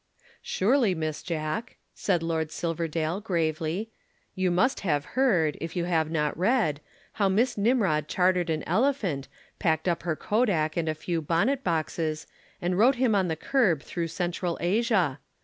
[0.41, 3.91] "Surely, Miss Jack," said Lord Silverdale gravely.
[4.33, 6.81] "You must have heard, if you have not read,
[7.13, 9.27] how Miss Nimrod chartered an elephant,
[9.59, 12.25] packed up her Kodak and a few bonnet boxes
[12.59, 15.19] and rode him on the curb through Central Asia.